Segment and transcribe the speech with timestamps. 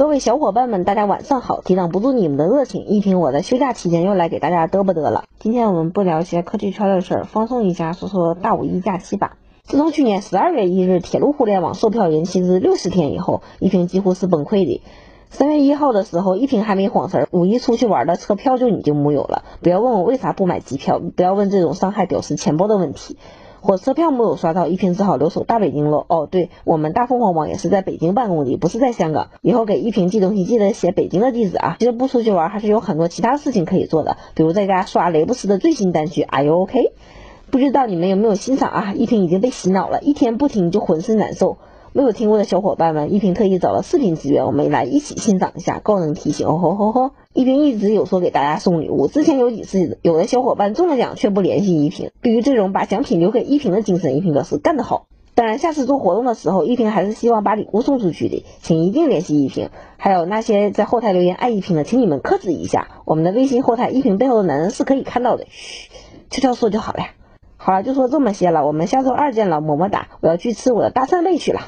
[0.00, 1.60] 各位小伙伴们，大家晚上好！
[1.60, 5.24] 抵挡不住你们的热情，一平我的休假期间又来给大家嘚啵嘚了。
[5.38, 9.36] 今天我们不聊一些科技圈的事儿，放松一下，说说大五一假期吧。
[9.62, 14.80] 自从去年十二月一日铁路互联网售票延期至六十天以后，一平几乎是崩溃的。
[15.28, 19.44] 三月一号的时候，一平还没晃神，五一出去玩的车票就已经木有了。
[19.60, 23.18] 不要问我为啥不买机票，不要问这种伤害屌丝钱包的问题。
[23.62, 26.06] 火车票没有刷到，一平只好留守大北京喽。
[26.08, 29.28] 哦，对我们大凤凰网也是在北京办公的，不是在香港。
[29.42, 31.76] 以后给一平寄东西记得写北京的地址啊。
[31.78, 36.92] 其实不出去玩还是有很多其他事情可以做的，比如在家刷雷布斯的最新单曲 Are You OK？
[37.50, 38.92] 不知道你们有没有欣赏啊？
[38.94, 41.58] 一平已经被洗脑了，一天不听就浑身难受。
[41.92, 47.10] 没有听过的小伙伴们，一平特意找了视频资源，我们来一起欣赏一下，高能提醒哦吼吼吼！
[47.34, 55.06] 一平一直有说给大家送礼物，之前有几次有的小伙伴中了奖却不联系一平，对于这种把奖品留给一平的精神，一平表示干得好。
[55.34, 59.70] 当然，下次做活动的时候，一平还是希望把礼物送出去的，请一定联系一平。
[59.96, 65.90] 还有那些在后台留言爱一平的，请你们克制一下，我们的微信后台一平背后的男人是可以看到的，嘘，
[66.30, 67.02] 悄悄说就好了。
[67.56, 70.08] 好了，就说这么些了，我们下周二见了，么么哒！
[70.20, 71.60] 我要去吃我的大扇贝去了。